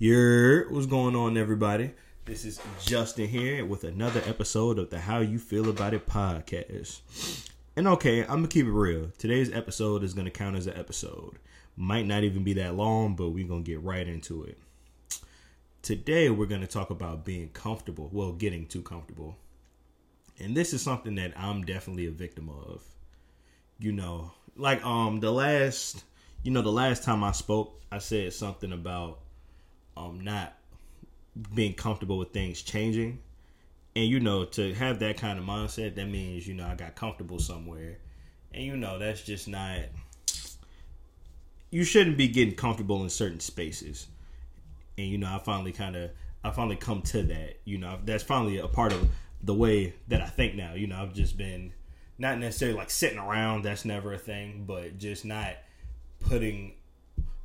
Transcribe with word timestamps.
Your 0.00 0.70
what's 0.70 0.86
going 0.86 1.16
on, 1.16 1.36
everybody? 1.36 1.90
This 2.24 2.44
is 2.44 2.60
Justin 2.80 3.26
here 3.26 3.64
with 3.64 3.82
another 3.82 4.22
episode 4.26 4.78
of 4.78 4.90
the 4.90 5.00
How 5.00 5.18
You 5.18 5.40
Feel 5.40 5.68
About 5.68 5.92
It 5.92 6.06
podcast. 6.06 7.00
And 7.74 7.88
okay, 7.88 8.20
I'm 8.20 8.28
gonna 8.28 8.46
keep 8.46 8.66
it 8.66 8.70
real. 8.70 9.10
Today's 9.18 9.52
episode 9.52 10.04
is 10.04 10.14
gonna 10.14 10.30
count 10.30 10.54
as 10.54 10.68
an 10.68 10.76
episode. 10.76 11.40
Might 11.76 12.06
not 12.06 12.22
even 12.22 12.44
be 12.44 12.52
that 12.52 12.76
long, 12.76 13.16
but 13.16 13.30
we're 13.30 13.48
gonna 13.48 13.62
get 13.62 13.82
right 13.82 14.06
into 14.06 14.44
it. 14.44 14.56
Today 15.82 16.30
we're 16.30 16.46
gonna 16.46 16.68
talk 16.68 16.90
about 16.90 17.24
being 17.24 17.48
comfortable. 17.48 18.08
Well, 18.12 18.30
getting 18.30 18.66
too 18.66 18.82
comfortable. 18.82 19.36
And 20.38 20.56
this 20.56 20.72
is 20.72 20.80
something 20.80 21.16
that 21.16 21.32
I'm 21.36 21.64
definitely 21.64 22.06
a 22.06 22.12
victim 22.12 22.48
of. 22.48 22.84
You 23.80 23.90
know, 23.90 24.30
like 24.54 24.80
um 24.86 25.18
the 25.18 25.32
last 25.32 26.04
you 26.44 26.52
know 26.52 26.62
the 26.62 26.70
last 26.70 27.02
time 27.02 27.24
I 27.24 27.32
spoke, 27.32 27.82
I 27.90 27.98
said 27.98 28.32
something 28.32 28.70
about 28.70 29.22
um 29.98 30.20
not 30.20 30.54
being 31.54 31.74
comfortable 31.74 32.18
with 32.18 32.32
things 32.32 32.62
changing. 32.62 33.20
And 33.96 34.06
you 34.06 34.20
know, 34.20 34.44
to 34.44 34.74
have 34.74 35.00
that 35.00 35.16
kind 35.16 35.38
of 35.38 35.44
mindset, 35.44 35.96
that 35.96 36.06
means, 36.06 36.46
you 36.46 36.54
know, 36.54 36.66
I 36.66 36.74
got 36.74 36.94
comfortable 36.94 37.38
somewhere. 37.38 37.98
And 38.52 38.64
you 38.64 38.76
know, 38.76 38.98
that's 38.98 39.22
just 39.22 39.48
not 39.48 39.80
you 41.70 41.84
shouldn't 41.84 42.16
be 42.16 42.28
getting 42.28 42.54
comfortable 42.54 43.02
in 43.02 43.10
certain 43.10 43.40
spaces. 43.40 44.06
And 44.96 45.08
you 45.08 45.18
know, 45.18 45.28
I 45.28 45.38
finally 45.38 45.72
kind 45.72 45.96
of 45.96 46.10
I 46.44 46.50
finally 46.50 46.76
come 46.76 47.02
to 47.02 47.22
that. 47.24 47.58
You 47.64 47.78
know, 47.78 47.98
that's 48.04 48.24
finally 48.24 48.58
a 48.58 48.68
part 48.68 48.92
of 48.92 49.08
the 49.42 49.54
way 49.54 49.94
that 50.08 50.20
I 50.20 50.26
think 50.26 50.54
now. 50.54 50.74
You 50.74 50.86
know, 50.86 50.96
I've 50.96 51.14
just 51.14 51.36
been 51.36 51.72
not 52.18 52.38
necessarily 52.38 52.76
like 52.76 52.90
sitting 52.90 53.18
around, 53.18 53.62
that's 53.62 53.84
never 53.84 54.12
a 54.12 54.18
thing, 54.18 54.64
but 54.66 54.98
just 54.98 55.24
not 55.24 55.54
putting 56.20 56.74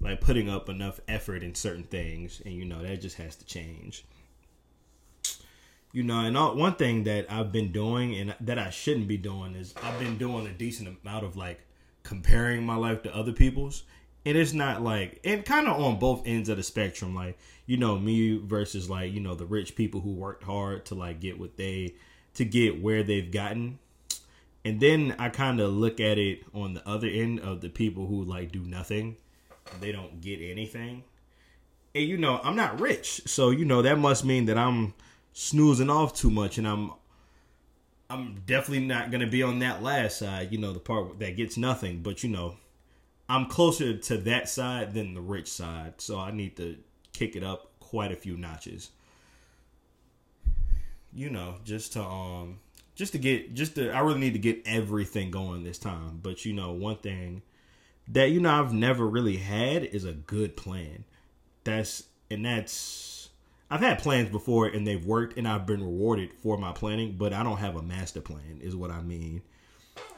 like 0.04 0.22
putting 0.22 0.50
up 0.50 0.70
enough 0.70 1.00
effort 1.08 1.44
in 1.44 1.56
certain 1.56 1.84
things 1.84 2.42
and 2.46 2.54
you 2.54 2.66
know 2.66 2.82
that 2.82 3.02
just 3.02 3.18
has 3.18 3.36
to 3.38 3.46
change. 3.46 4.06
You 5.92 6.04
know 6.04 6.20
and 6.20 6.36
all, 6.36 6.56
one 6.56 6.74
thing 6.74 7.04
that 7.04 7.32
i've 7.32 7.52
been 7.52 7.72
doing 7.72 8.16
and 8.16 8.36
that 8.42 8.58
i 8.58 8.72
shouldn't 8.72 9.08
be 9.08 9.18
doing 9.18 9.54
is 9.54 9.76
i've 9.84 10.00
been 10.00 10.18
doing 10.18 10.48
a 10.48 10.52
decent 10.52 10.98
amount 11.04 11.24
of 11.24 11.38
like 11.38 11.62
comparing 12.02 12.66
my 12.66 12.76
life 12.76 13.04
to 13.04 13.16
other 13.16 13.32
people's. 13.32 13.84
And 14.26 14.38
it's 14.38 14.54
not 14.54 14.82
like 14.82 15.20
and 15.26 15.44
kind 15.44 15.68
of 15.68 15.82
on 15.82 16.00
both 16.00 16.24
ends 16.26 16.48
of 16.48 16.58
the 16.58 16.64
spectrum 16.64 17.14
like 17.14 17.38
you 17.66 17.76
know 17.76 17.98
me 17.98 18.38
versus 18.38 18.90
like 18.90 19.12
you 19.12 19.20
know 19.20 19.36
the 19.36 19.46
rich 19.46 19.76
people 19.76 20.00
who 20.00 20.12
worked 20.12 20.44
hard 20.44 20.86
to 20.86 20.96
like 20.96 21.20
get 21.20 21.40
what 21.40 21.58
they 21.58 21.96
to 22.36 22.46
get 22.46 22.82
where 22.82 23.04
they've 23.04 23.32
gotten. 23.32 23.80
And 24.66 24.80
then 24.80 25.16
i 25.20 25.28
kind 25.28 25.60
of 25.60 25.72
look 25.72 26.00
at 26.00 26.18
it 26.18 26.44
on 26.54 26.74
the 26.74 26.88
other 26.88 27.08
end 27.08 27.42
of 27.42 27.60
the 27.60 27.70
people 27.70 28.08
who 28.08 28.24
like 28.24 28.52
do 28.52 28.62
nothing 28.62 29.18
they 29.80 29.92
don't 29.92 30.22
get 30.22 30.40
anything. 30.42 31.04
And 31.96 32.06
you 32.06 32.18
know, 32.18 32.40
I'm 32.44 32.56
not 32.56 32.80
rich. 32.80 33.22
So, 33.26 33.50
you 33.52 33.66
know, 33.66 33.82
that 33.82 34.00
must 34.00 34.26
mean 34.26 34.46
that 34.46 34.58
I'm 34.58 34.94
snoozing 35.34 35.90
off 35.90 36.14
too 36.14 36.30
much 36.30 36.58
and 36.58 36.68
I'm 36.68 36.92
I'm 38.10 38.42
definitely 38.46 38.86
not 38.86 39.10
to 39.12 39.28
be 39.28 39.42
on 39.42 39.60
that 39.60 39.82
last 39.82 40.20
side, 40.20 40.52
you 40.52 40.60
know, 40.60 40.72
the 40.72 40.80
part 40.80 41.18
that 41.20 41.36
gets 41.36 41.58
nothing, 41.58 42.02
but 42.04 42.24
you 42.24 42.30
know, 42.30 42.58
I'm 43.28 43.48
closer 43.48 43.98
to 43.98 44.18
that 44.18 44.50
side 44.50 44.94
than 44.94 45.14
the 45.14 45.22
rich 45.22 45.48
side. 45.48 46.00
So, 46.00 46.20
I 46.20 46.32
need 46.32 46.56
to 46.58 46.78
kick 47.14 47.36
it 47.36 47.44
up 47.44 47.72
quite 47.80 48.12
a 48.12 48.16
few 48.16 48.38
notches. 48.38 48.92
You 51.16 51.30
know, 51.30 51.56
just 51.64 51.94
to 51.94 52.04
um 52.04 52.60
just 52.96 53.14
to 53.14 53.20
get 53.20 53.54
just 53.54 53.76
to 53.76 53.92
I 53.92 54.00
really 54.00 54.20
need 54.20 54.34
to 54.34 54.40
get 54.40 54.62
everything 54.66 55.32
going 55.32 55.64
this 55.64 55.78
time. 55.78 56.20
But 56.22 56.46
you 56.46 56.54
know, 56.54 56.72
one 56.72 56.98
thing 56.98 57.44
that 58.10 58.32
you 58.32 58.40
know 58.40 58.52
I've 58.52 58.74
never 58.74 59.08
really 59.08 59.38
had 59.38 59.84
is 59.84 60.06
a 60.06 60.14
good 60.14 60.56
plan. 60.56 61.06
That's 61.64 62.04
and 62.30 62.46
that's 62.46 63.30
I've 63.70 63.82
had 63.82 64.00
plans 64.00 64.30
before 64.30 64.68
and 64.68 64.86
they've 64.86 65.06
worked 65.06 65.38
and 65.38 65.48
I've 65.48 65.66
been 65.66 65.82
rewarded 65.82 66.32
for 66.42 66.58
my 66.58 66.72
planning, 66.72 67.16
but 67.18 67.34
I 67.34 67.44
don't 67.44 67.58
have 67.58 67.76
a 67.76 67.82
master 67.82 68.22
plan 68.22 68.60
is 68.62 68.76
what 68.76 68.92
I 68.92 69.02
mean. 69.02 69.42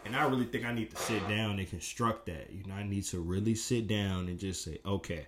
And 0.05 0.15
I 0.15 0.25
really 0.27 0.45
think 0.45 0.65
I 0.65 0.73
need 0.73 0.91
to 0.91 0.97
sit 0.97 1.27
down 1.27 1.59
and 1.59 1.69
construct 1.69 2.27
that. 2.27 2.51
You 2.51 2.63
know, 2.65 2.75
I 2.75 2.83
need 2.83 3.03
to 3.05 3.19
really 3.19 3.55
sit 3.55 3.87
down 3.87 4.27
and 4.27 4.37
just 4.37 4.63
say, 4.63 4.79
okay, 4.85 5.25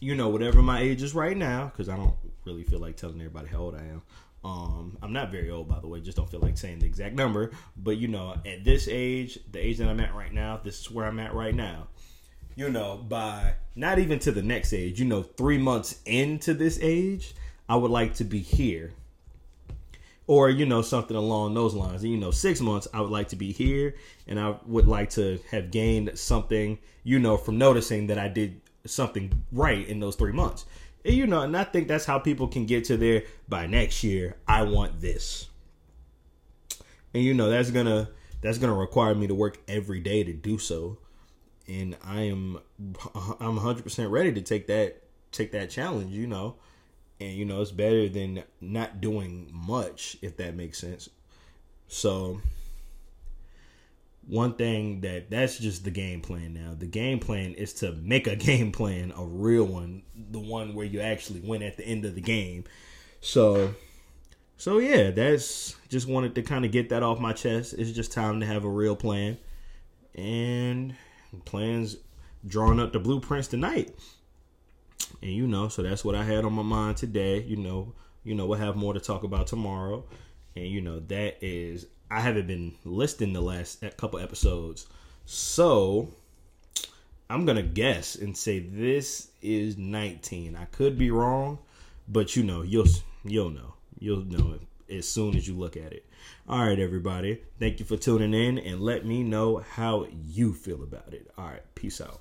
you 0.00 0.14
know, 0.14 0.28
whatever 0.28 0.62
my 0.62 0.80
age 0.80 1.02
is 1.02 1.14
right 1.14 1.36
now, 1.36 1.66
because 1.66 1.88
I 1.88 1.96
don't 1.96 2.14
really 2.44 2.62
feel 2.62 2.78
like 2.78 2.96
telling 2.96 3.20
everybody 3.20 3.48
how 3.48 3.58
old 3.58 3.74
I 3.74 3.80
am. 3.80 4.02
Um, 4.42 4.96
I'm 5.02 5.12
not 5.12 5.30
very 5.30 5.50
old, 5.50 5.68
by 5.68 5.80
the 5.80 5.86
way. 5.86 6.00
Just 6.00 6.16
don't 6.16 6.30
feel 6.30 6.40
like 6.40 6.56
saying 6.56 6.78
the 6.78 6.86
exact 6.86 7.14
number. 7.14 7.50
But 7.76 7.98
you 7.98 8.08
know, 8.08 8.36
at 8.46 8.64
this 8.64 8.88
age, 8.88 9.38
the 9.50 9.58
age 9.58 9.78
that 9.78 9.88
I'm 9.88 10.00
at 10.00 10.14
right 10.14 10.32
now, 10.32 10.60
this 10.62 10.80
is 10.80 10.90
where 10.90 11.06
I'm 11.06 11.18
at 11.18 11.34
right 11.34 11.54
now. 11.54 11.88
You 12.56 12.70
know, 12.70 12.96
by 12.96 13.54
not 13.76 13.98
even 13.98 14.18
to 14.20 14.32
the 14.32 14.42
next 14.42 14.72
age, 14.72 14.98
you 14.98 15.06
know, 15.06 15.22
three 15.22 15.58
months 15.58 16.00
into 16.04 16.54
this 16.54 16.78
age, 16.82 17.34
I 17.68 17.76
would 17.76 17.90
like 17.90 18.14
to 18.14 18.24
be 18.24 18.40
here. 18.40 18.92
Or, 20.26 20.48
you 20.48 20.64
know, 20.64 20.82
something 20.82 21.16
along 21.16 21.54
those 21.54 21.74
lines. 21.74 22.02
And, 22.02 22.12
you 22.12 22.18
know, 22.18 22.30
six 22.30 22.60
months, 22.60 22.86
I 22.94 23.00
would 23.00 23.10
like 23.10 23.28
to 23.28 23.36
be 23.36 23.52
here. 23.52 23.96
And 24.28 24.38
I 24.38 24.56
would 24.66 24.86
like 24.86 25.10
to 25.10 25.40
have 25.50 25.70
gained 25.70 26.16
something, 26.18 26.78
you 27.02 27.18
know, 27.18 27.36
from 27.36 27.58
noticing 27.58 28.06
that 28.08 28.18
I 28.18 28.28
did 28.28 28.60
something 28.86 29.44
right 29.50 29.86
in 29.88 29.98
those 29.98 30.16
three 30.16 30.32
months. 30.32 30.66
You 31.04 31.26
know, 31.26 31.40
and 31.42 31.56
I 31.56 31.64
think 31.64 31.88
that's 31.88 32.04
how 32.04 32.18
people 32.18 32.48
can 32.48 32.66
get 32.66 32.84
to 32.84 32.96
there 32.96 33.24
by 33.48 33.66
next 33.66 34.04
year. 34.04 34.36
I 34.46 34.62
want 34.64 35.00
this, 35.00 35.48
and 37.14 37.24
you 37.24 37.32
know 37.32 37.48
that's 37.48 37.70
gonna 37.70 38.10
that's 38.42 38.58
gonna 38.58 38.74
require 38.74 39.14
me 39.14 39.26
to 39.26 39.34
work 39.34 39.58
every 39.66 40.00
day 40.00 40.24
to 40.24 40.32
do 40.32 40.58
so. 40.58 40.98
And 41.66 41.96
I 42.04 42.22
am 42.22 42.58
I'm 43.14 43.56
100 43.56 43.82
percent 43.82 44.10
ready 44.10 44.32
to 44.32 44.42
take 44.42 44.66
that 44.66 45.02
take 45.32 45.52
that 45.52 45.70
challenge. 45.70 46.12
You 46.12 46.26
know, 46.26 46.56
and 47.18 47.32
you 47.32 47.46
know 47.46 47.62
it's 47.62 47.70
better 47.70 48.08
than 48.08 48.42
not 48.60 49.00
doing 49.00 49.50
much 49.52 50.18
if 50.20 50.36
that 50.36 50.54
makes 50.54 50.78
sense. 50.78 51.08
So 51.88 52.42
one 54.26 54.54
thing 54.54 55.00
that 55.00 55.30
that's 55.30 55.58
just 55.58 55.84
the 55.84 55.90
game 55.90 56.20
plan 56.20 56.54
now. 56.54 56.74
The 56.78 56.86
game 56.86 57.18
plan 57.18 57.54
is 57.54 57.72
to 57.74 57.92
make 57.92 58.26
a 58.26 58.36
game 58.50 58.72
plan, 58.72 59.12
a 59.16 59.24
real 59.24 59.64
one, 59.64 60.02
the 60.14 60.40
one 60.40 60.74
where 60.74 60.86
you 60.86 61.00
actually 61.00 61.40
win 61.40 61.62
at 61.62 61.76
the 61.76 61.84
end 61.84 62.04
of 62.04 62.14
the 62.14 62.20
game. 62.20 62.64
So 63.20 63.74
so 64.60 64.76
yeah, 64.76 65.10
that's 65.10 65.74
just 65.88 66.06
wanted 66.06 66.34
to 66.34 66.42
kind 66.42 66.66
of 66.66 66.70
get 66.70 66.90
that 66.90 67.02
off 67.02 67.18
my 67.18 67.32
chest. 67.32 67.74
It's 67.78 67.92
just 67.92 68.12
time 68.12 68.40
to 68.40 68.46
have 68.46 68.64
a 68.64 68.68
real 68.68 68.94
plan. 68.94 69.38
And 70.14 70.94
plans 71.46 71.96
drawing 72.46 72.78
up 72.78 72.92
the 72.92 72.98
blueprints 72.98 73.48
tonight. 73.48 73.94
And 75.22 75.32
you 75.32 75.46
know, 75.46 75.68
so 75.68 75.82
that's 75.82 76.04
what 76.04 76.14
I 76.14 76.24
had 76.24 76.44
on 76.44 76.52
my 76.52 76.62
mind 76.62 76.98
today. 76.98 77.40
You 77.40 77.56
know, 77.56 77.94
you 78.22 78.34
know, 78.34 78.44
we'll 78.44 78.58
have 78.58 78.76
more 78.76 78.92
to 78.92 79.00
talk 79.00 79.22
about 79.22 79.46
tomorrow. 79.46 80.04
And 80.56 80.66
you 80.66 80.80
know, 80.80 81.00
that 81.00 81.38
is 81.40 81.86
I 82.10 82.20
haven't 82.20 82.46
been 82.46 82.74
listing 82.84 83.32
the 83.32 83.40
last 83.40 83.84
couple 83.96 84.18
episodes. 84.18 84.86
So 85.26 86.12
I'm 87.28 87.44
gonna 87.44 87.62
guess 87.62 88.16
and 88.16 88.36
say 88.36 88.58
this 88.58 89.28
is 89.42 89.76
19. 89.76 90.56
I 90.56 90.64
could 90.66 90.98
be 90.98 91.10
wrong, 91.10 91.58
but 92.08 92.34
you 92.36 92.42
know, 92.42 92.62
you'll 92.62 92.88
you'll 93.24 93.50
know. 93.50 93.74
You'll 93.98 94.24
know 94.24 94.54
it 94.54 94.96
as 94.96 95.08
soon 95.08 95.36
as 95.36 95.46
you 95.46 95.54
look 95.54 95.76
at 95.76 95.92
it. 95.92 96.04
All 96.48 96.66
right, 96.66 96.78
everybody. 96.78 97.40
Thank 97.58 97.78
you 97.78 97.86
for 97.86 97.96
tuning 97.96 98.34
in 98.34 98.58
and 98.58 98.80
let 98.80 99.06
me 99.06 99.22
know 99.22 99.58
how 99.58 100.06
you 100.26 100.52
feel 100.52 100.82
about 100.82 101.12
it. 101.14 101.30
All 101.38 101.46
right, 101.46 101.62
peace 101.74 102.00
out. 102.00 102.20